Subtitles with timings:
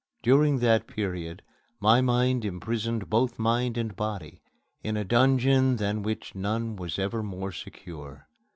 [0.23, 1.43] During that period
[1.79, 4.41] my mind imprisoned both mind and body
[4.81, 8.27] in a dungeon than which none was ever more secure.